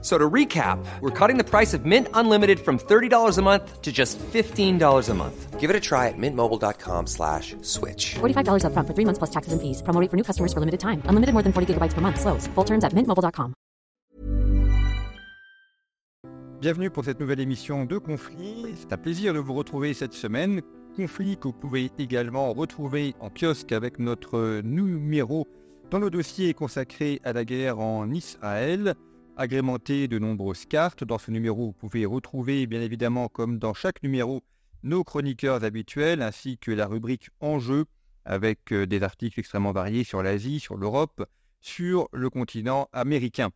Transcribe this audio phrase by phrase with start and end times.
[0.00, 3.90] So to recap, we're cutting the price of Mint Unlimited from $30 a month to
[3.90, 5.58] just $15 a month.
[5.58, 8.14] Give it a try at mintmobile.com slash switch.
[8.20, 9.82] $45 upfront for three months plus taxes and fees.
[9.82, 11.02] Promo rate for new customers for limited time.
[11.10, 12.20] Unlimited more than 40 gigabytes per month.
[12.20, 12.46] Slows.
[12.54, 13.54] Full terms at mintmobile.com.
[16.60, 18.74] Bienvenue pour cette nouvelle émission de Conflit.
[18.76, 20.60] C'est un plaisir de vous retrouver cette semaine.
[20.96, 25.46] Conflit que vous pouvez également retrouver en kiosque avec notre numéro
[25.90, 28.94] dans le dossier consacré à la guerre en Israël
[29.38, 31.04] agrémenté de nombreuses cartes.
[31.04, 34.42] Dans ce numéro, vous pouvez retrouver, bien évidemment, comme dans chaque numéro,
[34.82, 37.86] nos chroniqueurs habituels, ainsi que la rubrique Enjeux,
[38.24, 41.24] avec euh, des articles extrêmement variés sur l'Asie, sur l'Europe,
[41.60, 43.50] sur le continent américain.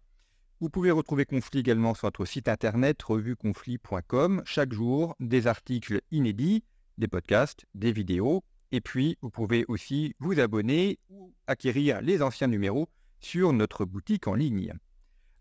[0.61, 4.43] Vous pouvez retrouver Conflit également sur notre site internet revueconflit.com.
[4.45, 6.63] Chaque jour, des articles inédits,
[6.99, 8.45] des podcasts, des vidéos.
[8.71, 12.89] Et puis, vous pouvez aussi vous abonner ou acquérir les anciens numéros
[13.21, 14.73] sur notre boutique en ligne.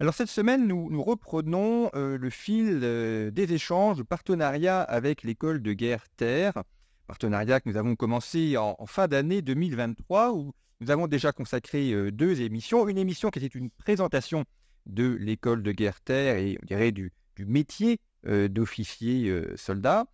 [0.01, 5.61] Alors cette semaine, nous, reprenons euh, le fil euh, des échanges, de partenariat avec l'école
[5.61, 6.63] de guerre Terre,
[7.05, 12.11] partenariat que nous avons commencé en, fin d'année 2023, où nous avons déjà consacré euh,
[12.11, 12.87] deux émissions.
[12.87, 14.43] Une émission qui était une présentation
[14.87, 20.05] de l'école de guerre Terre et on dirait du, métier d'officier soldat.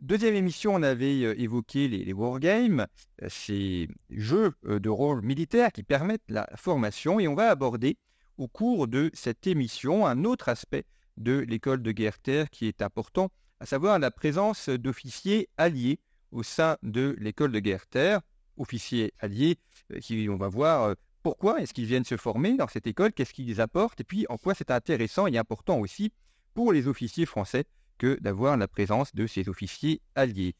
[0.00, 2.86] deuxième émission, on avait évoqué les, les wargames,
[3.26, 7.96] ces jeux de rôle militaire qui permettent la formation, et on va aborder
[8.38, 10.06] au cours de cette émission.
[10.06, 10.84] Un autre aspect
[11.16, 16.00] de l'école de guerre terre qui est important, à savoir la présence d'officiers alliés
[16.32, 18.20] au sein de l'école de guerre terre,
[18.56, 19.58] officiers alliés
[19.92, 23.12] euh, qui, on va voir euh, pourquoi est-ce qu'ils viennent se former dans cette école,
[23.12, 26.12] qu'est-ce qu'ils apportent, et puis en quoi c'est intéressant et important aussi
[26.52, 27.64] pour les officiers français
[27.98, 30.54] que d'avoir la présence de ces officiers alliés.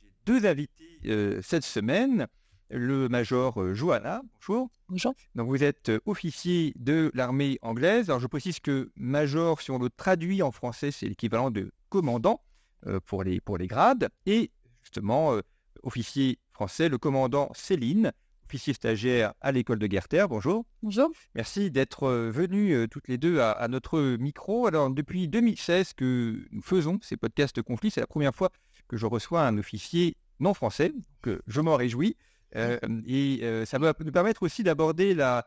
[0.00, 2.26] J'ai deux invités euh, cette semaine
[2.70, 4.22] le major euh, Johanna.
[4.34, 4.70] Bonjour.
[4.88, 5.14] Bonjour.
[5.34, 8.10] Donc vous êtes euh, officier de l'armée anglaise.
[8.10, 12.42] Alors je précise que major, si on le traduit en français, c'est l'équivalent de commandant
[12.86, 14.08] euh, pour, les, pour les grades.
[14.26, 14.50] Et
[14.82, 15.38] justement,
[15.82, 18.12] officier français, le commandant Céline,
[18.46, 20.28] officier stagiaire à l'école de Guerre-Terre.
[20.28, 20.64] Bonjour.
[20.82, 21.10] Bonjour.
[21.34, 24.66] Merci d'être venus toutes les deux à, notre micro.
[24.66, 28.50] Alors depuis 2016 que nous faisons ces podcasts conflits, c'est la première fois
[28.88, 30.92] que je reçois un officier non français,
[31.22, 32.16] que je m'en réjouis.
[32.56, 35.46] Euh, et euh, ça va nous permettre aussi d'aborder la,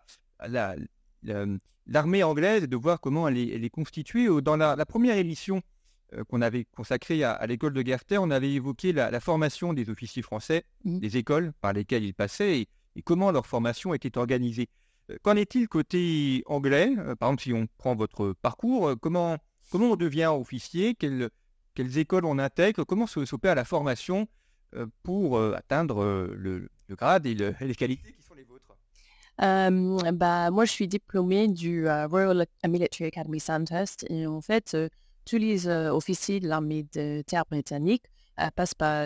[1.87, 4.27] l'armée anglaise et de voir comment elle est, constituée.
[4.41, 5.61] Dans la, première émission
[6.13, 10.21] euh, qu'on avait consacrée à, l'école de guerre on avait évoqué la, formation des officiers
[10.21, 10.99] français, mmh.
[10.99, 14.69] des écoles par lesquelles ils passaient et, comment leur formation était organisée.
[15.23, 16.95] Qu'en est-il côté anglais?
[17.19, 19.37] Par exemple, si on prend votre parcours, comment,
[19.69, 20.95] comment on devient officier?
[20.95, 21.29] Quelles,
[21.73, 22.85] quelles écoles on intègre?
[22.85, 24.27] Comment s'opère la formation
[25.01, 28.75] pour atteindre le, grade et, les qualités qui sont les vôtres
[29.37, 34.89] bah, Moi, je suis diplômée du euh, Royal Military Academy Sandhurst et en fait, euh,
[35.25, 38.03] tous les euh, officiers de l'armée de terre britannique
[38.55, 39.05] passent par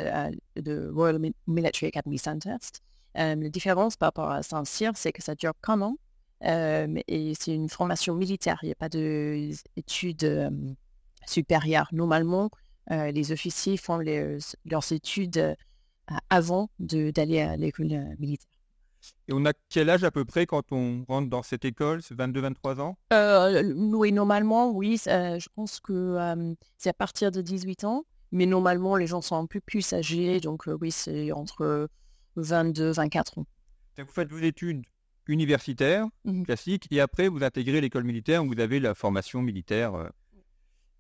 [0.56, 2.82] le Royal Military Academy Sandhurst.
[3.14, 5.98] la différence par rapport à Saint-Cyr, c'est que ça dure qu'un an
[6.42, 8.58] et c'est une formation militaire.
[8.62, 10.50] Il n'y a pas d'études
[11.26, 11.90] supérieures.
[11.92, 12.50] Normalement,
[12.90, 15.58] les officiers font leurs études
[16.30, 18.50] avant d'aller à l'école euh, militaire.
[19.28, 22.16] Et on a quel âge à peu près quand on rentre dans cette école C'est
[22.16, 22.98] 22-23 ans?
[23.14, 25.00] Euh, Oui, normalement, oui.
[25.08, 26.18] Euh, je pense que
[26.78, 28.06] c'est à partir de 18 ans.
[28.34, 30.42] Mais normalement, les gens sont un peu plus âgés.
[30.42, 31.88] Donc oui, c'est entre
[32.36, 33.46] 22 24 ans.
[33.98, 34.84] vous faites vos études
[35.28, 40.12] universitaires, mmh classiques, et après, vous intégrez l'école militaire où vous avez la formation militaire.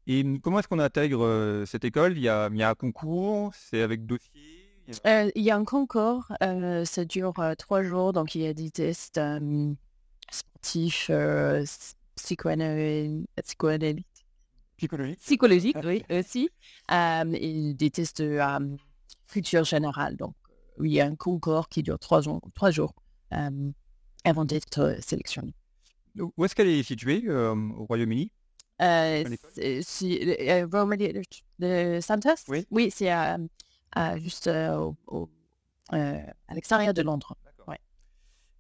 [0.06, 2.14] Et comment est-ce qu'on intègre cette école?
[2.16, 4.57] Il y, a, il y a un concours C'est avec dossier?
[5.06, 8.48] Euh, il y a un concours, euh, ça dure euh, trois jours, donc il y
[8.48, 9.20] a des tests
[10.32, 11.12] sportifs,
[12.16, 14.08] psychologiques,
[15.20, 16.50] psychologiques, oui, aussi,
[16.90, 18.78] et des tests de
[19.28, 20.16] culture générale.
[20.16, 20.34] Donc,
[20.82, 22.94] il y a un concours qui dure trois jours, trois jours
[23.32, 25.54] avant d'être sélectionné.
[26.16, 28.32] Où est-ce qu'elle est située au Royaume-Uni?
[28.80, 29.24] Euh,
[29.56, 29.82] c'est,
[31.60, 33.38] de Santos Oui, oui c'est à
[34.18, 34.92] juste euh,
[35.94, 37.36] euh, à l'extérieur de Londres.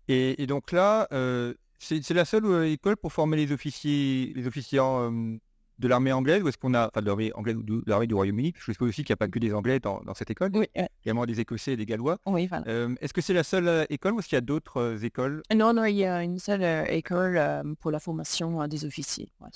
[0.09, 5.87] Et, donc là, euh, c'est la seule école pour former les officiers, les officiers de
[5.87, 8.53] l'armée anglaise ou est-ce qu'on a, enfin de l'armée anglaise ou de l'armée du Royaume-Uni?
[8.57, 10.51] Je suppose aussi qu'il n'y a pas que des Anglais dans, dans cette école.
[10.53, 12.17] Oui, Il y a également des Écossais et des Gallois.
[12.25, 12.63] oui, voilà.
[12.67, 15.43] Euh, est-ce que c'est la seule école ou est-ce qu'il y a d'autres euh, écoles?
[15.53, 17.39] Non, non, il y a une seule euh, école
[17.79, 19.29] pour la formation des officiers.
[19.41, 19.49] ouais.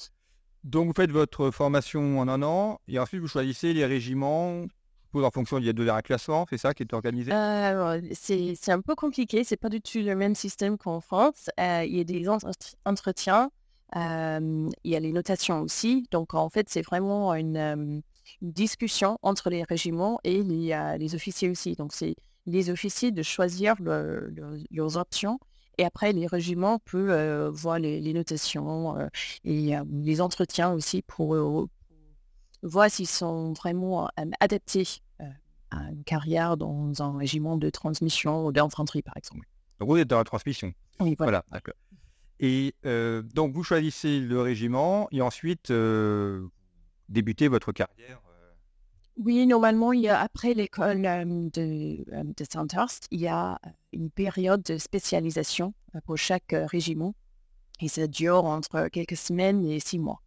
[0.63, 4.65] Donc vous faites votre formation en un an et ensuite vous choisissez les régiments.
[5.13, 7.31] En fonction, il y a de un classement, c'est ça qui est organisé?
[7.33, 11.49] Euh, c'est un peu compliqué, c'est pas du tout le même système qu'en France.
[11.59, 12.49] Euh, il y a des entre-
[12.85, 13.51] entretiens,
[13.95, 16.07] euh, il y a les notations aussi.
[16.11, 18.01] Donc en fait, c'est vraiment une,
[18.41, 21.75] discussion entre les régiments et les, officiers aussi.
[21.75, 22.15] Donc c'est
[22.45, 25.39] les officiers de choisir le- le- leurs options.
[25.77, 29.09] Et après, les régiments peuvent voir les, les notations
[29.43, 31.35] et les entretiens aussi pour
[32.63, 34.09] voir s'ils sont vraiment
[34.39, 34.87] adaptés
[35.71, 39.47] à une carrière dans un régiment de transmission ou d'infanterie, par exemple.
[39.79, 40.73] Donc vous êtes dans la transmission.
[40.99, 41.43] Oui, voilà.
[41.43, 41.75] Voilà, d'accord.
[42.39, 46.47] Et euh, donc vous choisissez le régiment et ensuite euh,
[47.07, 48.19] débutez votre carrière.
[48.27, 48.51] euh,
[49.17, 53.59] Oui, normalement, il y a, après l'école euh, de, de Sandhurst, il y a
[53.93, 55.73] une période de spécialisation
[56.05, 57.13] pour chaque régiment.
[57.79, 60.21] Et ça dure entre quelques semaines et six mois,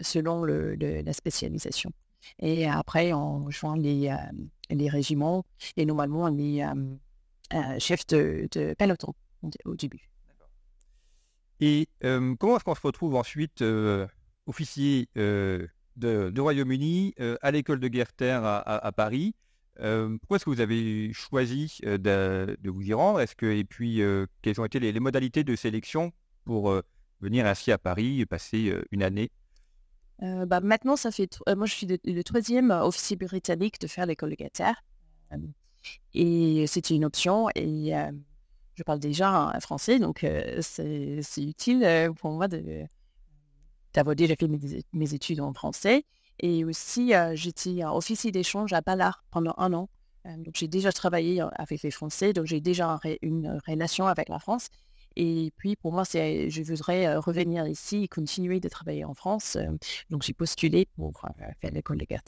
[0.00, 1.92] selon la spécialisation.
[2.40, 4.16] Et après, on rejoint les, euh,
[4.70, 5.44] les régiments
[5.76, 6.74] et normalement, est euh,
[7.54, 10.10] euh, chef de, de peloton au dé- au début.
[11.60, 11.88] Et
[12.38, 13.64] comment est-ce qu'on se retrouve ensuite
[14.46, 15.68] officier de,
[16.38, 19.34] Royaume-Uni à l'école de Guerter à, à- Paris
[19.76, 23.20] Pourquoi est-ce que vous avez choisi de, vous y rendre?
[23.20, 24.02] Est-ce que et puis
[24.42, 26.12] quelles ont été les, les modalités de sélection
[26.44, 26.78] pour
[27.22, 29.30] venir ainsi à Paris et passer une année
[30.22, 31.38] Euh, bah, maintenant, ça fait.
[31.48, 34.82] euh, moi, je suis le, troisième officier britannique de faire l'école Guerre.
[35.32, 35.36] Euh,
[36.14, 37.48] et c'était une option.
[37.54, 37.92] Et
[38.74, 40.26] je parle déjà français, donc
[40.60, 42.48] c'est utile pour moi
[43.94, 46.04] d'avoir déjà fait mes, mes études en français.
[46.40, 49.88] Et aussi, j'étais officier d'échange à Ballard pendant un an.
[50.38, 54.70] Donc, j'ai déjà travaillé avec les Français, donc j'ai déjà une relation avec la France.
[55.16, 59.14] Et puis, pour moi, c'est, je voudrais euh, revenir ici et continuer de travailler en
[59.14, 59.56] France.
[59.56, 59.66] Euh,
[60.10, 62.22] donc, j'ai postulé pour euh, faire l'école de Guerre.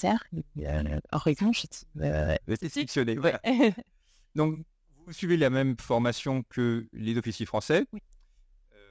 [0.58, 3.16] Euh, en Vous êtes sélectionné.
[4.34, 4.58] Donc
[5.06, 7.86] vous suivez la même formation que les officiers français.
[7.92, 8.00] Oui.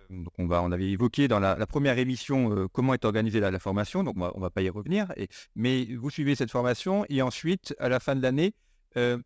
[0.10, 3.40] Donc on va, on avait évoqué dans la, la première émission euh, comment est organisée
[3.40, 5.12] la, la formation, donc on va, on va pas y revenir.
[5.18, 8.54] Et, mais vous suivez cette formation et ensuite, à la fin de l'année,
[8.96, 9.18] euh,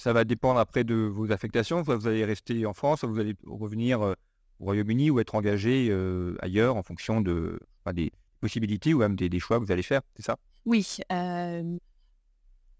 [0.00, 1.82] ça va dépendre après de vos affectations.
[1.82, 4.14] Vous allez rester en France, vous allez revenir euh,
[4.58, 8.10] au Royaume-Uni ou être engagé euh, ailleurs en fonction des
[8.40, 10.00] possibilités ou même des, des choix que vous allez faire.
[10.16, 10.38] C'est ça?
[10.64, 10.96] Oui.
[11.12, 11.76] euh,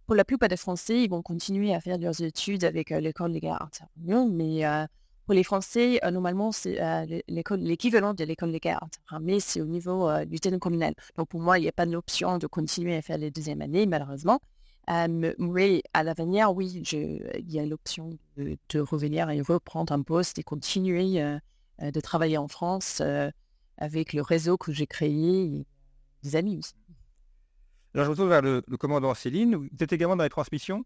[0.06, 3.38] pour la plupart des Français, ils vont continuer à faire leurs études avec l'école de
[3.38, 4.86] guerre interarmée, mais
[5.26, 6.80] pour les Français, normalement, c'est
[7.28, 10.94] l'équivalent de l'école de guerre interarmée, c'est au niveau du lieutenant colonel.
[11.16, 13.86] Donc pour moi, il n'y a pas d'option de continuer à faire les deuxièmes années,
[13.86, 14.40] malheureusement.
[14.90, 19.92] Euh, mais à l'avenir, oui, je- il y a l'option de, de revenir et reprendre
[19.92, 21.38] un poste et continuer euh,
[21.82, 23.30] euh, de travailler en France euh,
[23.78, 25.66] avec le réseau que j'ai créé et
[26.24, 26.74] des amis aussi.
[27.94, 29.54] Alors je retourne vers le, le commandant Céline.
[29.54, 30.84] Vous êtes également dans les transmissions?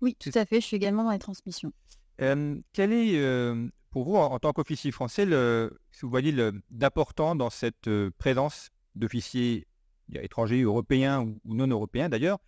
[0.00, 0.60] Oui, tout à fait.
[0.60, 1.72] Je suis également dans les transmissions.
[2.20, 6.34] Euh, quel est euh, pour vous, en, en tant qu'officier français, le, si vous voyez
[6.70, 7.88] d'important dans cette
[8.18, 9.66] présence d'officiers
[10.14, 12.38] étrangers, européens ou, ou non européens d'ailleurs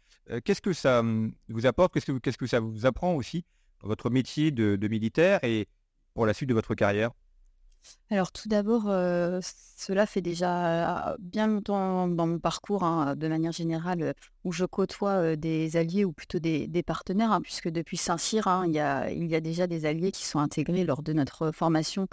[0.44, 3.44] Qu'est-ce que ça hum, vous apporte Qu'est-ce que, que ça vous apprend aussi
[3.82, 5.68] dans votre métier de, militaire et
[6.14, 7.10] pour la suite de votre carrière?
[8.10, 9.40] Alors tout d'abord, euh,
[9.78, 14.12] cela fait déjà euh, bien longtemps dans mon parcours, hein, de manière générale, euh,
[14.42, 18.64] où je côtoie euh, des alliés ou plutôt des, partenaires, hein, puisque depuis Saint-Cyr, hein,
[18.66, 22.08] il y a, déjà des alliés qui sont intégrés lors de notre formation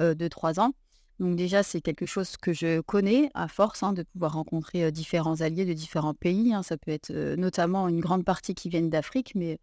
[0.00, 0.72] euh, de trois ans.
[1.20, 5.42] Donc déjà, c'est quelque chose que je connais à force hein, de pouvoir rencontrer différents
[5.42, 6.52] alliés de différents pays.
[6.52, 6.62] hein.
[6.62, 9.58] Ça peut être notamment une grande partie qui viennent d'Afrique, mais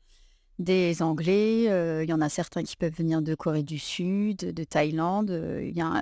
[0.60, 1.64] des Anglais,
[2.04, 5.32] il y en a certains qui peuvent venir de Corée du Sud, de Thaïlande,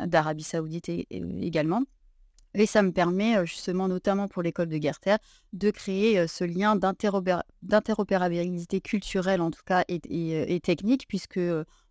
[0.05, 1.83] d'Arabie Saoudite également.
[2.53, 5.19] Et ça me permet justement, notamment pour l'école de Guerre-Terre,
[5.51, 11.39] de créer ce lien d'interopéra- d'interopérabilité culturelle en tout cas et, et, technique, puisque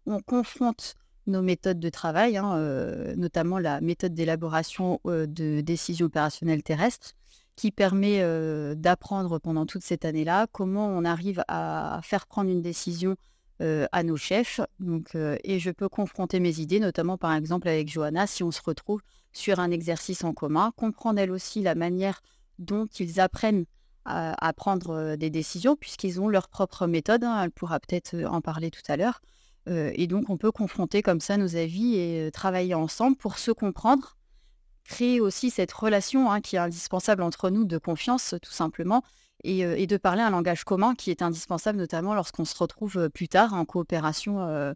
[0.07, 0.95] on confronte
[1.27, 7.15] nos méthodes de travail, hein, euh, notamment la méthode d'élaboration euh, de décisions opérationnelles terrestres,
[7.57, 12.63] qui permet euh, d'apprendre pendant toute cette année-là comment on arrive à faire prendre une
[12.63, 13.17] décision
[13.93, 14.61] à nos chefs.
[14.79, 18.61] Donc, et je peux confronter mes idées, notamment par exemple avec Johanna, si on se
[18.61, 19.01] retrouve
[19.33, 22.21] sur un exercice en commun, comprendre elle aussi la manière
[22.59, 23.65] dont ils apprennent
[24.05, 27.25] à, prendre des décisions, puisqu'ils ont leur propre méthode.
[27.25, 29.23] hein, elle pourra peut-être en parler tout à l'heure.
[29.67, 34.17] Et donc, on peut confronter comme ça nos avis et travailler ensemble pour se comprendre
[34.85, 39.03] créer aussi cette relation hein, qui est indispensable entre nous de confiance, tout simplement,
[39.43, 43.55] et, de parler un langage commun qui est indispensable, notamment lorsqu'on se retrouve plus tard
[43.55, 44.75] en coopération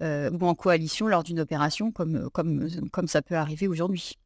[0.00, 4.18] ou en coalition lors d'une opération, comme, comme, comme ça peut arriver aujourd'hui.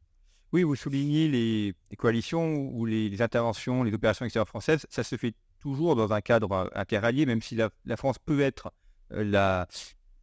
[0.51, 5.33] Oui, vous soulignez les, coalitions ou les, interventions, les opérations extérieures françaises, ça se fait
[5.59, 8.71] toujours dans un cadre interallié, même si la, France peut être
[9.09, 9.67] la,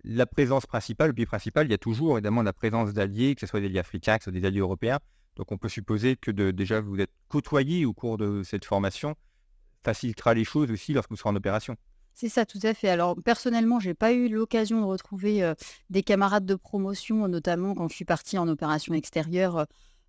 [0.05, 3.41] la présence principale, le pays principal, il y a toujours évidemment la présence d'alliés, que
[3.41, 4.99] ce soit des alliés africains, que ce soit des alliés européens.
[5.37, 9.15] Donc on peut supposer que déjà vous êtes côtoyé au cours de cette formation
[9.83, 11.77] facilitera les choses aussi lorsque vous serez en opération.
[12.13, 12.89] C'est ça, tout à fait.
[12.89, 15.55] Alors personnellement, j'ai pas eu l'occasion de retrouver euh,
[15.89, 19.67] des camarades de promotion, notamment quand je suis partie en opération extérieure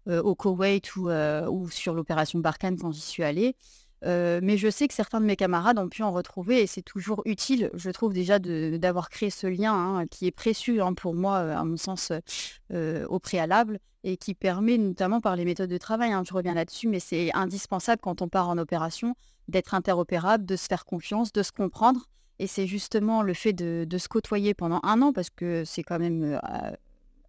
[0.07, 3.55] euh, au Koweït ou, euh, ou sur l'opération Barkhane quand j'y suis allée.
[4.03, 7.22] Mais je sais que certains de mes camarades ont pu en retrouver et c'est toujours
[7.25, 11.38] utile, je trouve déjà d'avoir créé ce lien hein, qui est précieux hein, pour moi,
[11.38, 12.12] à mon sens,
[12.72, 16.88] au préalable et qui permet notamment par les méthodes de travail, hein, je reviens là-dessus,
[16.88, 19.15] mais c'est indispensable quand on part en opération
[19.48, 22.08] d'être interopérable, de se faire confiance, de se comprendre.
[22.39, 26.00] Et c'est justement le fait de, se côtoyer pendant un an, parce que c'est quand
[26.00, 26.72] même euh,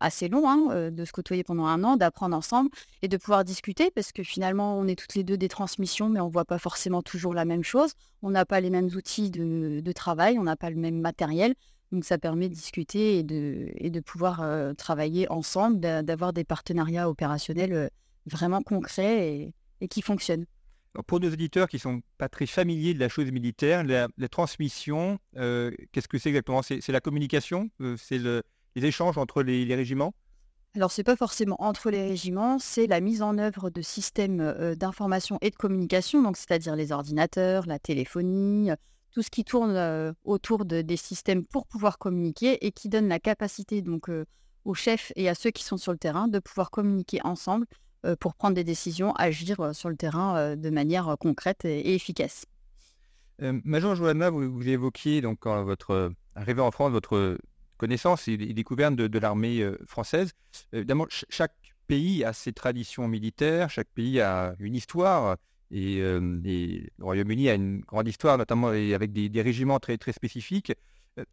[0.02, 2.70] assez long hein, de se côtoyer pendant un an, d'apprendre ensemble
[3.02, 6.20] et de pouvoir discuter, parce que finalement, on est toutes les deux des transmissions, mais
[6.20, 7.92] on ne voit pas forcément toujours la même chose.
[8.22, 11.54] On n'a pas les mêmes outils de, travail, on n'a pas le même matériel.
[11.90, 14.44] Donc ça permet de discuter et de, et de pouvoir
[14.76, 17.90] travailler ensemble, d'avoir des partenariats opérationnels
[18.26, 20.46] vraiment concrets et qui fonctionnent
[21.06, 25.18] pour nos auditeurs qui ne sont pas très familiers de la chose militaire, la, transmission,
[25.36, 26.62] euh, qu'est-ce que c'est exactement?
[26.62, 27.70] C'est la communication?
[28.76, 30.14] Les échanges entre les, régiments?
[30.74, 34.40] Alors, ce n'est pas forcément entre les régiments, c'est la mise en œuvre de systèmes
[34.40, 38.70] euh, d'information et de communication, donc c'est-à-dire les ordinateurs, la téléphonie,
[39.10, 43.20] tout ce qui tourne autour de, des systèmes pour pouvoir communiquer et qui donne la
[43.20, 44.08] capacité donc
[44.64, 47.66] aux chefs et à ceux qui sont sur le terrain de pouvoir communiquer ensemble
[48.04, 51.94] euh, pour prendre des décisions, agir euh, sur le terrain euh, de manière concrète et,
[51.94, 52.46] efficace.
[53.38, 57.38] Major Johanna, vous, vous, évoquiez donc quand votre arrivée en France, votre
[57.82, 60.30] connaissance et, découverte de, l'armée française.
[60.72, 61.56] Évidemment, chaque
[61.88, 65.36] pays a ses traditions militaires, chaque pays a une histoire.
[65.72, 70.72] Et, le Royaume-Uni a une grande histoire, notamment avec des, régiments très, très spécifiques.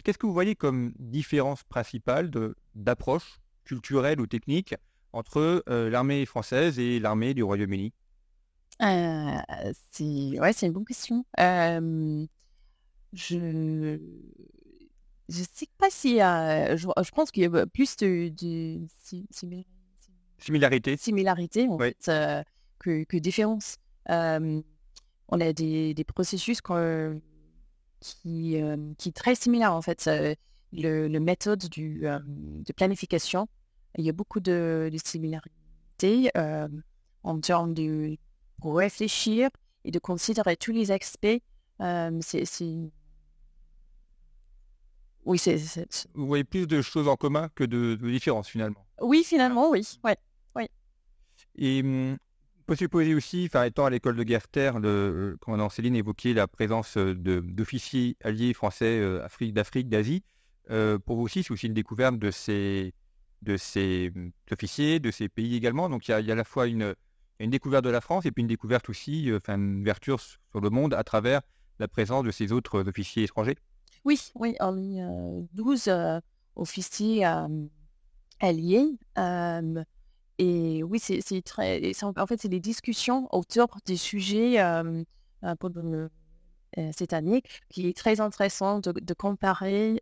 [0.03, 2.32] Qu'est-ce que vous voyez comme différence principale
[2.74, 4.74] d'approche culturelle ou technique
[5.13, 7.94] entre euh, l'armée française et l'armée du Royaume-Uni?
[8.82, 9.38] Euh,
[9.91, 11.25] C'est ouais, une bonne question.
[11.39, 12.25] Euh,
[13.13, 14.00] je
[15.39, 18.79] ne sais pas si je, je, pense qu'il y a plus de, de
[20.39, 22.12] similarité, similarité en fait,
[22.79, 23.77] que, que différence.
[24.07, 24.63] on
[25.31, 26.62] a des, des processus
[28.01, 28.62] qui,
[28.98, 30.09] qui très similaires en fait.
[30.71, 33.48] Le, le méthode du, de planification
[33.98, 36.67] il y a beaucoup de, similarités euh,
[37.24, 38.17] en termes de
[38.63, 39.50] réfléchir
[39.83, 41.41] et de considérer tous les aspects.
[41.81, 42.45] Euh, c'est,
[45.25, 45.57] Oui, c'est,
[46.13, 48.85] Vous voyez plus de choses en commun que de, différences finalement.
[49.01, 49.88] Oui, finalement, oui.
[50.03, 50.17] Ouais.
[50.55, 50.67] oui.
[51.55, 55.69] Et hum, on peut supposer aussi, enfin, étant à l'école de guerre terre, le commandant
[55.69, 60.23] Céline évoquait la présence de, d'officiers alliés français euh, Afrique, d'Afrique, d'Asie.
[60.67, 62.93] pour vous aussi, c'est aussi une découverte de ces
[63.41, 65.89] de ces mmh, officiers, de ces pays également.
[65.89, 66.95] Donc il y a, à la fois une,
[67.39, 70.61] une, découverte de la France et puis une découverte aussi, euh, enfin une ouverture sur
[70.61, 71.41] le monde à travers
[71.79, 73.57] la présence de ces autres officiers étrangers.
[74.06, 75.89] Oui, oui, on est 12
[76.56, 77.25] officiers
[78.39, 78.98] alliés.
[80.38, 81.91] et oui, c'est très.
[82.03, 84.58] En fait, c'est des discussions autour des sujets
[85.60, 85.72] pour
[86.94, 90.01] cette année qui est très intéressant de, de comparer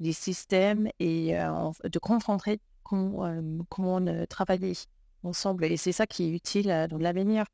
[0.00, 4.74] les systèmes et de confronter comment, comment travailler
[5.22, 5.64] ensemble.
[5.64, 7.44] Et c'est ça qui est utile dans l'avenir.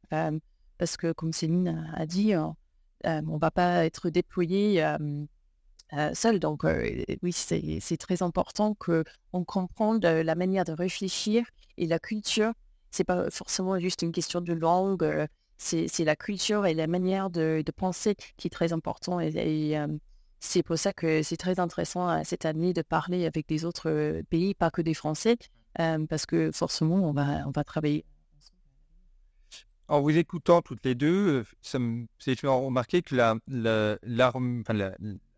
[0.78, 2.56] parce que, comme Céline a dit, on
[3.04, 4.84] ne va pas être déployé
[6.12, 6.40] seul.
[6.40, 6.64] Donc,
[7.22, 12.52] oui, c'est très important qu'on comprenne la manière de réfléchir et la culture.
[12.90, 15.28] C'est pas forcément juste une question de langue.
[15.56, 19.20] c'est la culture et la manière de, penser qui est très important.
[19.20, 19.76] et
[20.44, 23.88] c'est pour ça que c'est très intéressant euh, cette année de parler avec des autres
[23.88, 25.36] euh, pays, pas que des Français,
[25.80, 28.04] euh, parce que forcément, on va, on va travailler.
[29.88, 33.14] En vous écoutant toutes les deux, ça me fait remarquer que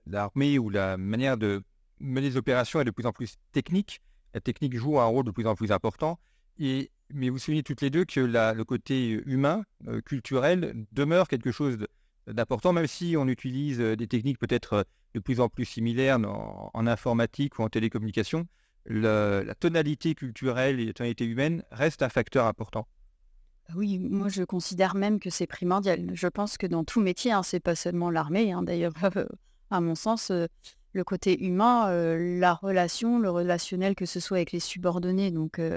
[0.07, 1.63] l'armée ou la manière de
[2.01, 4.01] mener les opérations est de plus en plus technique.
[4.35, 6.19] La technique joue un rôle de plus en plus important.
[6.59, 9.65] Et, mais vous soulignez toutes les deux que le côté humain,
[10.05, 11.79] culturel, demeure quelque chose
[12.27, 14.85] d'important, même si on utilise des techniques peut-être
[15.15, 18.47] de plus en plus similaires en, informatique ou en télécommunication.
[18.87, 22.87] la tonalité culturelle et la tonalité humaine reste un facteur important.
[23.75, 26.11] Oui, moi je considère même que c'est primordial.
[26.15, 28.93] Je pense que dans tout métier, hein, c'est pas seulement l'armée, hein, d'ailleurs,
[29.71, 30.31] à mon sens,
[30.93, 35.33] le côté humain, la relation, le relationnel, que ce soit avec les subordonnés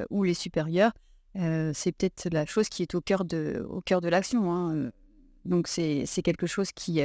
[0.09, 0.91] ou les supérieurs,
[1.35, 4.51] c'est peut-être la chose qui est au cœur de, l'action.
[4.51, 4.91] hein.
[5.45, 7.01] Donc c'est quelque chose qui,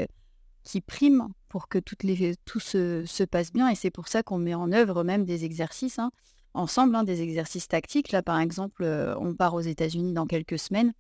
[0.87, 4.39] prime pour que toutes les, tout se, se passe bien et c'est pour ça qu'on
[4.39, 6.11] met en œuvre même des exercices hein,
[6.53, 8.13] ensemble, hein, des exercices tactiques.
[8.13, 8.85] Là, par exemple,
[9.19, 10.93] on part aux États-Unis dans quelques semaines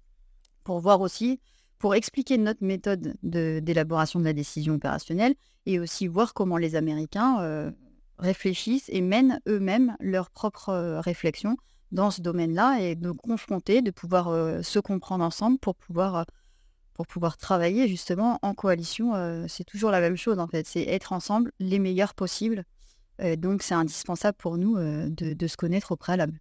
[0.64, 1.40] pour voir aussi,
[1.84, 5.34] pour expliquer notre méthode de- d'élaboration de, la décision opérationnelle
[5.66, 7.70] et aussi voir comment les Américains euh,
[8.16, 11.58] réfléchissent et mènent eux-mêmes leurs propres euh, réflexions
[11.92, 16.24] dans ce domaine-là et de confronter, de pouvoir euh, se comprendre ensemble pour pouvoir,
[16.94, 19.12] pour pouvoir travailler justement en coalition.
[19.46, 22.64] c'est toujours la même chose en fait, c'est être ensemble les meilleurs possibles.
[23.36, 26.40] Donc c'est indispensable pour nous de se connaître au préalable.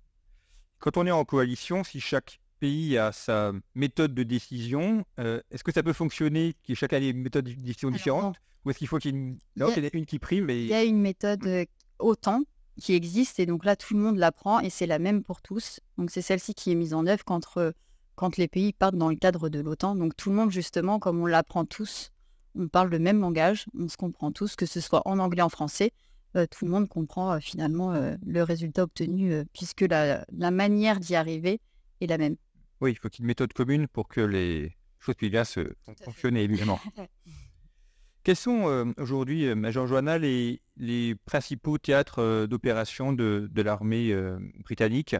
[0.79, 5.71] Quand on est en coalition, si chaque pays a sa méthode de décision, euh, est-que
[5.73, 8.87] ça peut fonctionner, que chacun ait des méthodes de décision Alors, différentes Ou est-ce qu'il
[8.87, 11.01] faut qu'il y ait une, non, y a- une qui prime Il y a une
[11.01, 11.65] méthode euh,
[11.99, 12.43] OTAN
[12.81, 15.79] qui existe et donc là tout le monde l'apprend et c'est la même pour tous.
[15.97, 17.71] Donc c'est celle-ci qui est mise en œuvre quand, euh,
[18.15, 19.95] quand les pays partent dans le cadre de l'OTAN.
[19.95, 22.11] Donc tout le monde justement, comme on l'apprend tous,
[22.57, 25.49] on parle le même langage, on se comprend tous, que ce soit en anglais, en
[25.49, 25.91] français,
[26.35, 30.99] euh, tout le monde comprend euh, finalement euh, le résultat obtenu puisque la, la manière
[30.99, 31.59] d'y arriver
[32.01, 32.37] est la même.
[32.83, 35.45] Oui, il faut qu'il y ait une méthode commune pour que les choses puissent bien
[35.45, 35.73] se
[36.03, 36.79] fonctionner, évidemment.
[38.23, 43.61] Quels sont euh, aujourd'hui, euh, Major Johanna, les, les principaux théâtres euh, d'opération de, de
[43.61, 45.15] l'armée euh, britannique?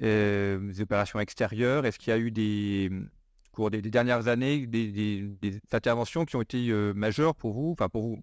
[0.00, 1.86] Des opérations extérieures?
[1.86, 5.60] Est-ce qu'il y a eu des, au cours des, des dernières années, des, des- des
[5.72, 8.18] interventions qui ont été majeures pour vous, enfin pour vous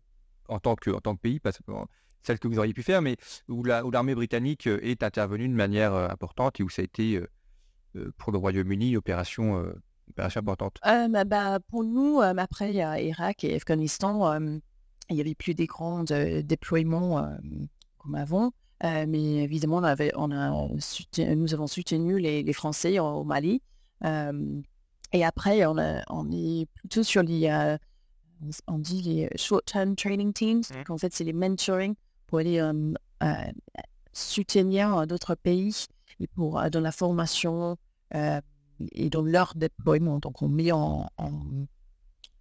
[0.50, 1.88] en tant que, en tant que pays, pas simplement
[2.24, 3.16] celles que vous auriez pu faire, mais
[3.48, 7.22] où la- où l'armée britannique est intervenue de manière importante et où ça a été
[8.18, 9.74] pour le Royaume-Uni opération, euh,
[10.10, 10.78] opération importante?
[10.86, 14.58] Euh, bah, bah, pour nous, euh, après euh, Irak et Afghanistan, euh,
[15.10, 17.36] il y avait plus des grands euh, déploiements euh,
[17.98, 18.52] comme avant.
[18.84, 23.06] Euh, mais évidemment, on avait, on a soutenu- nous avons soutenu les, les Français au,
[23.06, 23.62] au Mali.
[24.06, 24.62] Euh,
[25.14, 27.78] et après, on, a- on est plutôt sur les, euh,
[28.68, 30.64] on dit les short-term training teams.
[30.74, 31.94] Donc, en fait, c'est les mentoring
[32.26, 33.34] pour aller euh, euh,
[34.14, 35.86] soutenir euh, d'autres pays
[36.28, 37.78] pour euh, dans la formation
[38.16, 38.42] euh,
[38.94, 40.20] et dans leur déploiement.
[40.20, 41.42] Donc, on met en, en,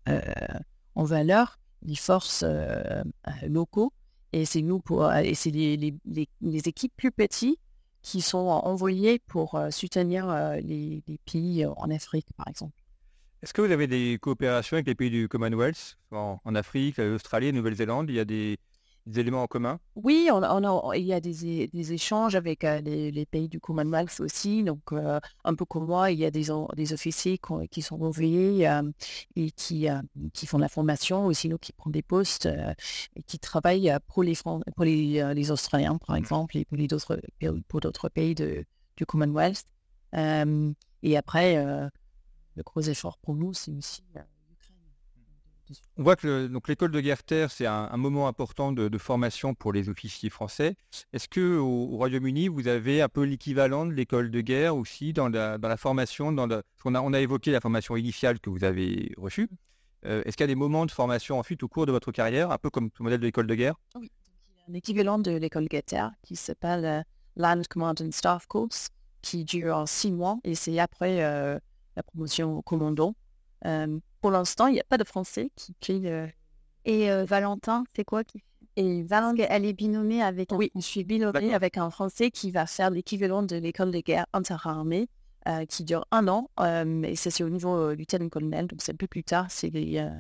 [0.09, 0.21] euh,
[0.97, 2.45] valeur les forces
[3.47, 3.93] locaux
[4.33, 7.59] et c'est nous pour et c'est les, les, équipes plus petites
[8.03, 10.31] qui sont envoyées pour soutenir
[10.63, 12.75] les, pays en Afrique, par exemple.
[13.43, 17.51] Est-ce que vous avez des coopérations avec les pays du Commonwealth, en, en Afrique, l'Australie,
[17.55, 18.11] Nouvelle-Zélande?
[18.11, 18.59] Il y a des,
[19.07, 19.81] des éléments en commun?
[19.97, 23.61] Oui, on, on a, il y a des, échanges avec euh, les, les pays du
[23.61, 24.63] Commonwealth aussi.
[24.63, 28.69] Donc, euh, un peu comme moi, il y a des, des officiers qui sont envoyés
[28.69, 28.83] euh,
[29.37, 29.89] et qui,
[30.33, 32.49] qui font la formation, ou sinon qui prennent des postes
[33.17, 37.21] et qui travaillent pour les, Fran- pour les, les Australiens, par exemple, et pour d'autres
[37.69, 38.65] pour d'autres pays de,
[38.97, 39.65] du Commonwealth.
[41.03, 41.57] Et après,
[42.57, 44.03] le gros effort pour nous, c'est aussi.
[45.97, 49.55] On voit que donc l'école de guerre terre, c'est un, moment important de, de formation
[49.55, 50.75] pour les officiers français.
[51.13, 55.13] Est-ce que au, au Royaume-Uni, vous avez un peu l'équivalent de l'école de guerre aussi
[55.13, 58.41] dans la, dans la formation dans la- qu'on a, on a évoqué la formation initiale
[58.41, 59.49] que vous avez reçue.
[60.07, 62.51] Euh, Est-ce qu'il y a des moments de formation ensuite au cours de votre carrière,
[62.51, 63.75] un peu comme le modèle de l'école de guerre?
[63.95, 64.11] Oui,
[64.47, 67.03] il y a un équivalent de l'école Guetter qui s'appelle euh,
[67.37, 68.89] Land Command and Staff Course,
[69.23, 71.59] qui dure six mois et c'est après euh,
[71.97, 73.15] la promotion au commandant.
[74.21, 76.29] Pour l'instant, il n'y a pas de Français qui fait le...
[76.85, 78.43] Et euh, Valentin, c'est quoi qui
[78.77, 81.55] Et Parce qu'elle est binomée avec un oui, je suis D'accord.
[81.55, 85.09] avec un Français qui va faire l'équivalent de l'école de guerre interarmée
[85.49, 86.51] euh, qui dure un an.
[86.61, 89.47] euh, et ça, c'est au niveau euh, lieutenant-colonel, donc c'est un peu plus tard.
[89.51, 90.11] C'est les euh,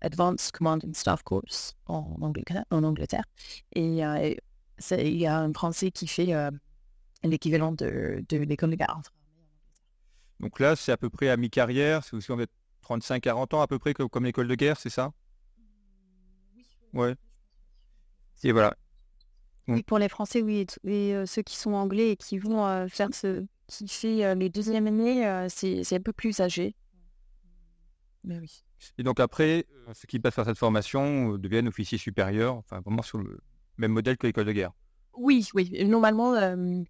[0.00, 2.64] Advanced Command and Staff Course en Angleterre.
[2.70, 3.24] En Angleterre.
[3.74, 4.34] Et euh,
[4.90, 6.50] il y a un Français qui fait euh,
[7.22, 9.20] l'équivalent de, de l'école de guerre interarmée.
[10.40, 12.50] Donc là, c'est à peu près à mi-carrière, c'est aussi en fait
[12.84, 15.12] 35-40 ans à peu près comme l'école de guerre, c'est ça?
[16.92, 17.16] Ouais.
[18.42, 18.76] Et voilà.
[19.66, 22.86] Oui, pour les Français, oui, et, euh, ceux qui sont anglais et qui vont euh,
[22.88, 23.44] faire ce...
[23.66, 26.74] Qui fait euh, les deuxièmes années, euh, c'est un peu plus âgé.
[28.22, 28.62] Mais oui.
[28.98, 32.80] Et donc après, euh, ceux qui passent par cette formation euh, deviennent officiers supérieurs, enfin
[32.80, 33.40] vraiment sur le
[33.78, 34.72] même modèle que l'école de guerre.
[35.16, 35.82] Oui, oui.
[35.86, 36.82] Normalement, euh,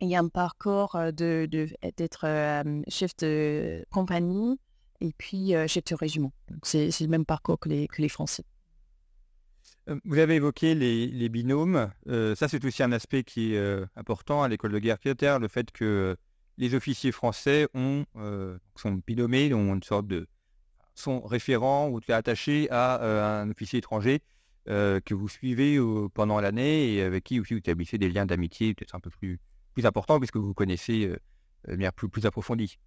[0.00, 4.58] il y a un parcours de de- d'être euh, chef de compagnie
[5.00, 6.32] et puis euh, chef de régiment.
[6.62, 8.44] C'est le même parcours que les, Français.
[9.88, 11.90] Euh, Vous avez évoqué les, binômes.
[12.08, 15.48] Euh, ça, c'est aussi un aspect qui est important à l'école de guerre militaire, le
[15.48, 16.16] fait que
[16.56, 18.04] les officiers français ont,
[18.74, 20.26] sont binômés, ont une sorte de
[20.94, 24.20] sont référents ou attachés à un officier étranger
[24.66, 25.78] que vous suivez
[26.14, 29.38] pendant l'année et avec qui aussi vous établissez des liens d'amitié peut-être un peu plus,
[29.74, 32.78] plus importants puisque vous connaissez de manière plus, plus approfondie.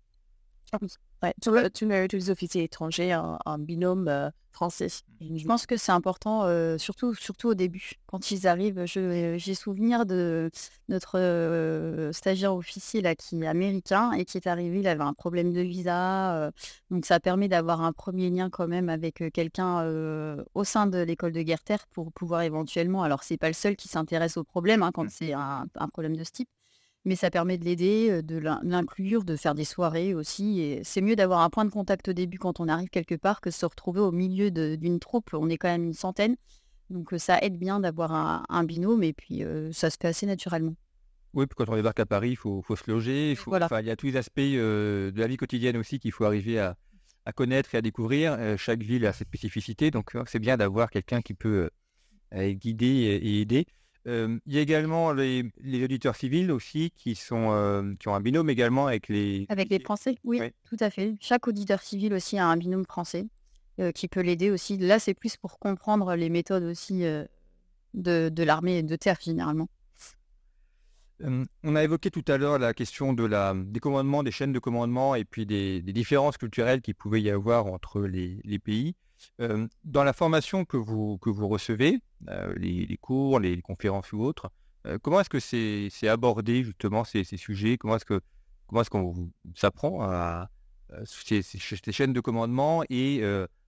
[1.24, 4.88] Ouais, tous, le- tous les, tous les officiers étrangers en, en binôme euh, français.
[5.20, 7.92] Je pense que c'est important, euh, surtout, surtout au début.
[8.08, 10.50] Quand ils arrivent, je- j'ai souvenir de
[10.90, 15.14] notre euh, stagiaire officier là, qui est américain et qui est arrivé, il avait un
[15.14, 16.36] problème de visa.
[16.48, 16.52] euh,
[16.90, 20.88] donc ça permet d'avoir un premier lien quand même avec euh, quelqu'un euh, au sein
[20.88, 24.38] de l'école de guerre terre pour pouvoir éventuellement, alors c'est pas le seul qui s'intéresse
[24.38, 26.50] au problème hein, quand c'est un, un problème de ce type,
[27.06, 30.62] mais ça permet de l'aider, de l'in- l'inclure, de faire des soirées aussi.
[30.62, 33.42] Et c'est mieux d'avoir un point de contact au début quand on arrive quelque part
[33.42, 35.30] que de se retrouver au milieu d'une troupe.
[35.34, 36.36] On est quand même une centaine.
[36.90, 40.26] Donc ça aide bien d'avoir un, un binôme et puis euh, ça se fait assez
[40.26, 40.76] naturellement.
[41.34, 43.32] Oui, puis quand on débarque à Paris, il faut, faut se loger.
[43.32, 43.68] il faut- Voilà.
[43.68, 46.26] enfin, Il y a tous les aspects euh, de la vie quotidienne aussi qu'il faut
[46.26, 46.76] arriver à,
[47.26, 48.34] à connaître et à découvrir.
[48.38, 51.70] Euh, chaque ville a ses spécificités, donc euh, c'est bien d'avoir quelqu'un qui peut
[52.34, 53.66] guider et, et aider.
[54.08, 58.16] Euh, il y a également les, les auditeurs civils aussi qui, sont, euh, qui ont
[58.16, 59.46] un binôme également avec les...
[59.50, 60.50] Avec les Français, oui, Oui.
[60.68, 61.16] tout à fait.
[61.20, 63.28] Chaque auditeur civil aussi a un binôme français
[63.80, 64.78] euh, qui peut l'aider aussi.
[64.78, 67.26] Là, c'est plus pour comprendre les méthodes aussi euh,
[67.94, 69.68] de, de l'armée de terre généralement.
[71.64, 74.58] On a évoqué tout à l'heure la question de la, des commandements, des chaînes de
[74.58, 78.96] commandement et puis des, des différences culturelles qu'il pouvait y avoir entre les, les pays.
[79.84, 82.00] Dans la formation que vous, que vous recevez,
[82.56, 84.52] les, cours, les, conférences ou autres,
[85.02, 87.78] comment est-ce que c'est c'est abordé justement ces, ces sujets?
[87.78, 88.06] Comment est-ce
[88.82, 90.50] est-ce qu'on s'apprend à,
[90.94, 93.22] à ces, ces ch- ces chaînes de commandement et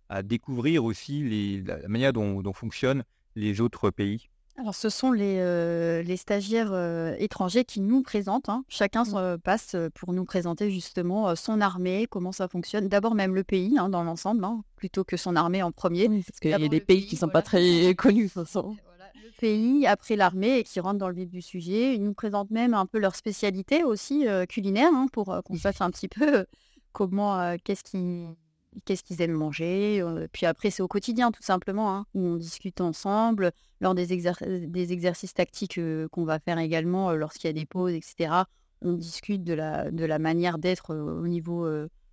[0.09, 3.03] à découvrir aussi les, la, manière dont fonctionnent
[3.35, 4.29] les autres pays?
[4.55, 8.49] Alors, ce sont les, euh, les stagiaires euh, étrangers qui nous présentent.
[8.49, 8.63] hein.
[8.69, 12.87] Chacun se passe euh, pour nous présenter justement euh, son armée, comment ça fonctionne.
[12.87, 16.07] D'abord même le pays hein, dans l'ensemble, hein, plutôt que son armée en premier.
[16.07, 17.33] Oui, parce qu'il y a D'abord des le pays pays, qui sont voilà.
[17.33, 18.77] pas très connus, de toute façon.
[18.85, 21.95] Voilà, le pays, après l'armée, et qui rentrent dans le vif du sujet.
[21.95, 25.55] Ils nous présentent même un peu leur spécialité aussi euh, culinaire, hein, pour euh, qu'on
[25.57, 26.45] sache un petit peu
[26.91, 28.27] comment, euh, qu'est-ce qu'ils
[28.85, 30.03] qu'est-ce qu'ils aiment manger.
[30.31, 34.69] puis après, c'est au quotidien, tout simplement, hein, où on discute ensemble, lors des, exer-
[34.69, 38.43] des exercices tactiques euh, qu'on va faire également, euh, lorsqu'il y a des pauses, etc.
[38.81, 41.67] On discute de la, de la manière d'être euh, au niveau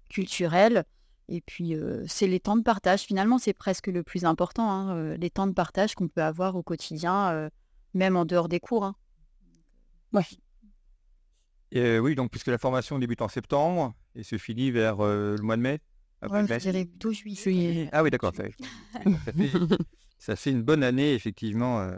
[0.09, 0.85] culturel.
[1.29, 1.77] Et puis,
[2.09, 3.03] c'est les temps de partage.
[3.03, 6.65] Finalement, c'est presque le plus important, hein, les temps de partage qu'on peut avoir au
[6.65, 7.49] quotidien,
[7.95, 8.85] même en dehors des cours.
[8.85, 8.97] hein.
[11.77, 15.57] Euh, oui, donc puisque la formation débute en septembre et se finit vers le mois
[15.57, 15.79] de mai.
[16.23, 17.89] Avril, Ouais, je dirais plutôt juillet.
[17.93, 18.33] Ah oui, d'accord.
[18.35, 18.45] Ça,
[20.19, 21.97] ça fait, une bonne année, effectivement, euh,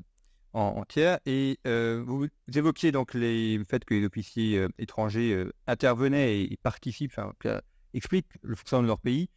[0.52, 1.18] en, entière.
[1.26, 6.38] Et euh, vous, vous évoquiez donc les, le fait que les officiers euh, étrangers intervenaient
[6.40, 7.61] et, et participent, enfin, que-
[7.94, 9.28] expliquent le fonctionnement de leur pays.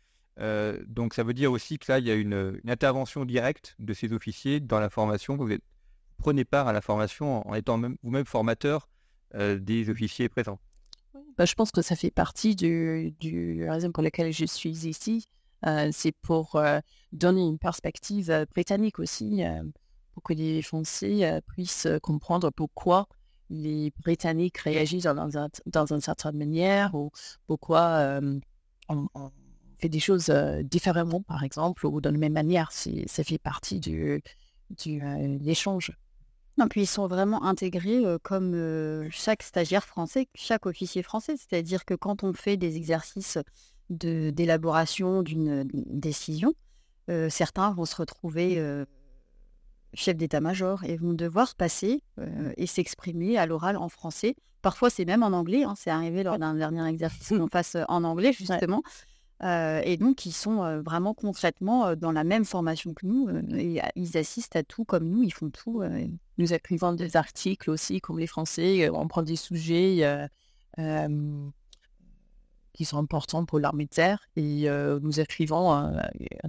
[0.88, 3.94] Donc ça veut dire aussi que là, il y a une, une intervention directe de
[3.94, 5.38] ces officiers dans la formation.
[5.38, 5.64] Vous êtes-
[6.18, 8.90] prenez part à la formation en, en étant même, vous-même formateur
[9.34, 10.60] des officiers présents.
[11.38, 15.26] Bah, je pense que ça fait partie du, raison pour laquelle je suis ici.
[15.66, 16.80] Euh, c'est pour euh,
[17.12, 19.44] donner une perspective euh, britannique aussi,
[20.14, 23.08] pour que les Français puissent comprendre pourquoi
[23.50, 25.50] les Britanniques réagissent dans, un,
[25.92, 27.12] une certaine manière ou
[27.48, 28.20] pourquoi
[28.90, 29.08] on,
[29.80, 30.30] fait des choses
[30.64, 32.72] différemment, par exemple, ou de la même manière.
[32.72, 34.24] Ça fait partie du,
[34.70, 35.02] du,
[35.42, 35.92] l'échange.
[36.58, 41.36] Non, puis ils sont vraiment intégrés euh, comme euh, chaque stagiaire français, chaque officier français.
[41.38, 43.38] C'est-à-dire que quand on fait des exercices
[43.90, 46.54] de- d'élaboration d'une décision,
[47.10, 48.86] euh, certains vont se retrouver euh,
[49.94, 52.02] chef d'état-major et vont devoir passer
[52.58, 54.36] et s'exprimer à l'oral en français.
[54.62, 55.64] Parfois, c'est même en anglais.
[55.64, 55.74] hein.
[55.78, 58.82] C'est arrivé lors d'un dernier exercice qu'on fasse en anglais, justement.
[59.42, 63.30] Et donc, ils sont vraiment concrètement dans la même formation que nous.
[63.96, 65.84] ils assistent à tout comme nous, ils font tout.
[66.38, 68.90] Nous écrivons des articles aussi, comme les Français.
[68.90, 70.30] On prend des sujets
[72.76, 74.68] qui sont importants pour l'armée de terre et
[75.02, 76.02] nous écrivons un,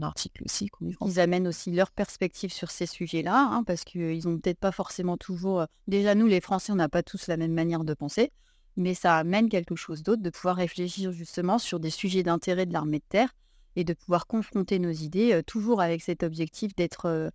[0.03, 1.13] article aussi, comme les Français.
[1.15, 5.17] Ils amènent aussi leur perspective sur ces sujets-là, hein, parce qu'ils n'ont peut-être pas forcément
[5.17, 5.67] toujours...
[5.89, 8.33] Déjà, nous, les Français, on n'a pas tous la même manière de penser,
[8.77, 12.73] mais ça amène quelque chose d'autre, de pouvoir réfléchir justement sur des sujets d'intérêt de
[12.73, 13.35] l'armée de terre
[13.75, 17.07] et de pouvoir confronter nos idées, euh, toujours avec cet objectif d'être...
[17.07, 17.31] euh,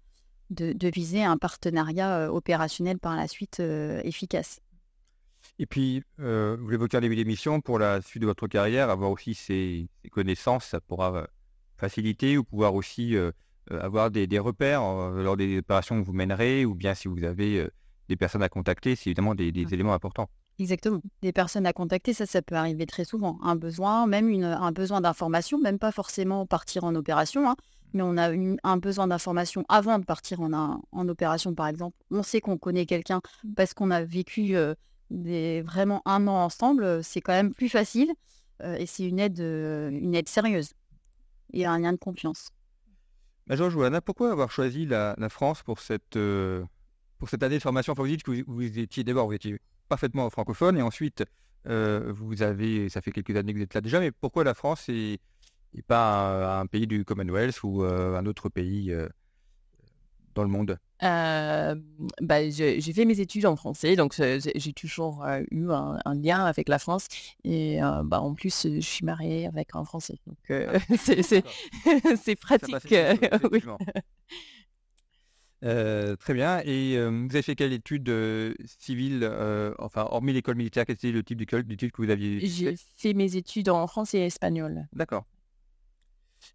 [0.51, 3.61] de, de viser un partenariat euh, opérationnel par la suite
[4.03, 4.59] efficace.
[5.59, 9.33] Et puis, vous l'évoquez en début d'émission, pour la suite de votre carrière, avoir aussi
[9.33, 11.27] ces, ces connaissances, ça pourra
[11.77, 13.15] faciliter ou pouvoir aussi
[13.69, 17.65] avoir des, des repères lors des opérations que vous mènerez, ou bien si vous avez
[18.09, 20.29] des personnes à contacter, c'est évidemment des, des éléments importants.
[20.61, 21.01] Exactement.
[21.23, 23.39] Des personnes à contacter, ça, ça peut arriver très souvent.
[23.41, 27.55] Un besoin, même une, un besoin d'information, même pas forcément partir en opération, hein,
[27.93, 28.29] mais on a
[28.63, 31.97] un besoin d'information avant de partir en, en, opération, par exemple.
[32.11, 33.21] On sait qu'on connaît quelqu'un
[33.55, 34.55] parce qu'on a vécu
[35.09, 38.11] des, vraiment un an ensemble, c'est quand même plus facile
[38.63, 40.73] et c'est une aide, une aide sérieuse
[41.53, 42.49] et un lien de confiance.
[43.47, 46.19] Major Johanna, pourquoi avoir choisi la, France pour cette,
[47.17, 47.95] pour cette année de formation?
[48.05, 49.59] Dites que vous, vous étiez d'abord, vous étiez
[49.91, 51.25] parfaitement francophone et ensuite
[51.67, 54.53] euh, vous avez, ça fait quelques années que vous êtes là déjà, mais pourquoi la
[54.53, 55.19] France et,
[55.85, 59.09] pas un, pays du Commonwealth ou euh, un autre pays euh,
[60.33, 60.77] dans le monde?
[61.01, 66.79] Bah, J'ai fait mes études en français, donc j'ai toujours eu un, lien avec la
[66.79, 67.07] France.
[67.43, 70.19] Et bah, en plus, je suis mariée avec un Français.
[70.25, 70.79] Donc ah,
[72.17, 72.95] c'est pratique.
[73.51, 73.61] oui.
[75.63, 76.61] Euh, très bien.
[76.65, 79.25] Et euh, vous avez fait quelle étude euh, civile,
[79.79, 83.13] enfin, hormis l'école militaire, quel était le type d'études que vous aviez J'ai fait?
[83.13, 84.87] mes études en français et espagnol.
[84.93, 85.25] D'accord.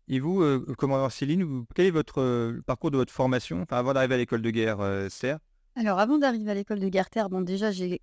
[0.09, 0.42] Et vous,
[0.77, 4.51] commandant Céline, quel est votre parcours de votre formation enfin, avant d'arriver à l'école de
[4.51, 4.79] guerre
[5.21, 5.38] Terre
[5.77, 8.01] Alors, avant d'arriver à l'école de guerre Terre, bon, déjà, j'ai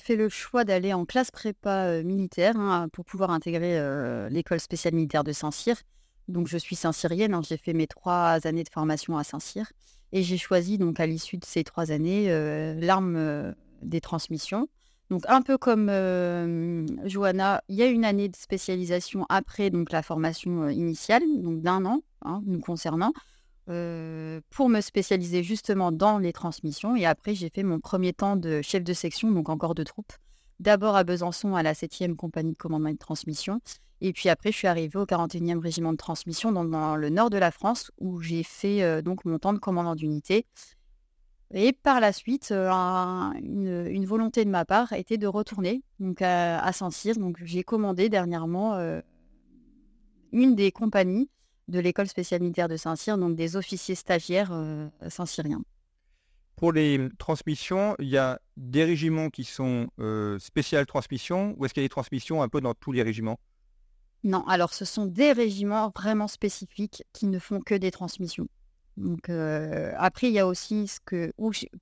[0.00, 3.78] fait le choix d'aller en classe prépa militaire hein, pour pouvoir intégrer
[4.30, 5.76] l'école spéciale militaire de Saint-Cyr.
[6.28, 9.70] Donc, je suis saint-cyrienne, hein, j'ai fait mes trois années de formation à Saint-Cyr.
[10.12, 12.28] Et j'ai choisi, donc, à l'issue de ces trois années,
[12.80, 14.68] l'arme des transmissions.
[15.10, 15.86] Donc, un peu comme
[17.04, 21.84] Johanna, il y a une année de spécialisation après donc, la formation initiale, donc d'un
[21.84, 23.12] an, hein, nous concernant,
[23.66, 26.96] pour me spécialiser justement dans les transmissions.
[26.96, 30.12] Et après, j'ai fait mon premier temps de chef de section, donc encore de troupes.
[30.60, 33.60] D'abord à Besançon, à la 7e compagnie de commandement et de transmission.
[34.00, 37.38] Et puis après, je suis arrivée au 41e régiment de transmission dans, le nord de
[37.38, 40.46] la France, où j'ai fait euh, mon temps de commandant d'unité.
[41.54, 42.70] Et par la suite, euh,
[43.40, 45.82] une, volonté de ma part était de retourner
[46.20, 47.16] à, Saint-Cyr.
[47.16, 49.00] Donc j'ai commandé dernièrement euh,
[50.32, 51.30] une des compagnies
[51.68, 54.52] de l'école spéciale militaire de Saint-Cyr, donc des officiers stagiaires
[55.08, 55.62] saint-cyriens.
[56.56, 59.88] Pour les transmissions, il y a des régiments qui sont
[60.38, 63.38] spéciales transmissions, ou est-ce qu'il y a des transmissions un peu dans tous les régiments?
[64.24, 68.48] Non, alors ce sont des régiments vraiment spécifiques qui ne font que des transmissions.
[68.96, 71.32] Donc euh, après, il y a aussi ce que,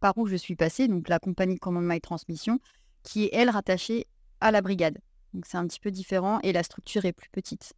[0.01, 2.59] par où je suis passée, donc la compagnie de commandement et transmission,
[3.03, 4.07] qui est elle rattachée
[4.41, 4.99] à la brigade.
[5.33, 7.73] Donc c'est un petit peu différent et la structure est plus petite.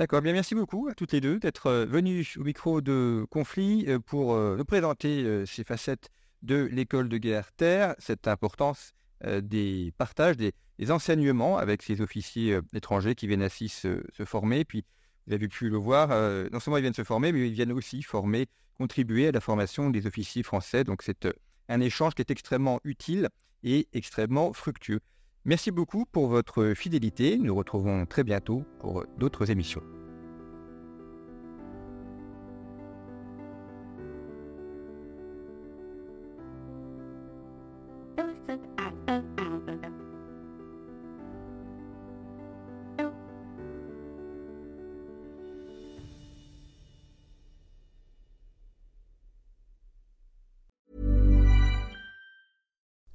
[0.00, 4.34] D'accord, bien merci beaucoup à toutes les deux d'être venues au micro de Conflit pour
[4.34, 6.08] nous présenter ces facettes
[6.40, 10.54] de l'école de guerre terre, cette importance des partages, des,
[10.88, 14.64] enseignements avec ces officiers étrangers qui viennent ainsi se, former.
[14.64, 14.86] Puis,
[15.26, 16.08] vous avez pu le voir,
[16.50, 19.90] non seulement ils viennent se former, mais ils viennent aussi former, contribuer à la formation
[19.90, 20.82] des officiers français.
[20.82, 21.28] Donc, c'est
[21.68, 23.28] un échange qui est extrêmement utile
[23.64, 25.00] et extrêmement fructueux.
[25.46, 27.38] Merci beaucoup pour votre fidélité.
[27.38, 29.82] Nous retrouvons très bientôt pour d'autres émissions.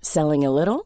[0.01, 0.85] Selling a little